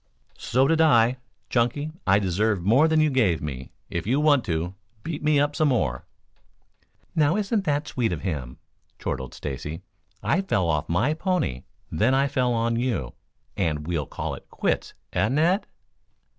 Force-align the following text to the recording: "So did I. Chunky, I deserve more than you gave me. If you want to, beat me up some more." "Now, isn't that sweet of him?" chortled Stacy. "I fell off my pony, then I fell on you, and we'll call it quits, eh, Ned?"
"So 0.39 0.67
did 0.67 0.81
I. 0.81 1.17
Chunky, 1.47 1.91
I 2.07 2.17
deserve 2.17 2.63
more 2.63 2.87
than 2.87 3.01
you 3.01 3.11
gave 3.11 3.39
me. 3.39 3.71
If 3.91 4.07
you 4.07 4.19
want 4.19 4.43
to, 4.45 4.73
beat 5.03 5.21
me 5.21 5.39
up 5.39 5.55
some 5.55 5.67
more." 5.67 6.05
"Now, 7.15 7.35
isn't 7.35 7.65
that 7.65 7.87
sweet 7.87 8.11
of 8.11 8.21
him?" 8.21 8.57
chortled 8.97 9.35
Stacy. 9.35 9.83
"I 10.23 10.41
fell 10.41 10.67
off 10.67 10.89
my 10.89 11.13
pony, 11.13 11.65
then 11.91 12.15
I 12.15 12.27
fell 12.27 12.51
on 12.51 12.77
you, 12.77 13.13
and 13.55 13.85
we'll 13.85 14.07
call 14.07 14.33
it 14.33 14.49
quits, 14.49 14.95
eh, 15.13 15.29
Ned?" 15.29 15.67